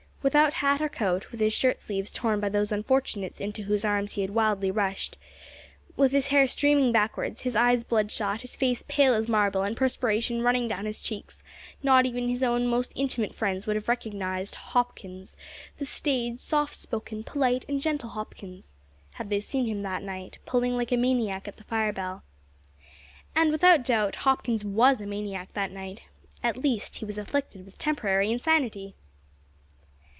[0.23, 4.13] Without hat or coat, with his shirt sleeves torn by those unfortunates into whose arms
[4.13, 5.17] he had wildly rushed,
[5.97, 9.75] with his hair streaming backwards, his eyes blood shot, his face pale as marble, and
[9.75, 11.43] perspiration running down his cheeks,
[11.81, 15.35] not even his own most intimate friends would have recognised Hopkins
[15.79, 18.75] the staid, softspoken, polite, and gentle Hopkins
[19.13, 22.21] had they seen him that night pulling like a maniac at the fire bell.
[23.35, 26.01] And, without doubt, Hopkins was a maniac that night
[26.43, 28.93] at least he was afflicted with temporary insanity!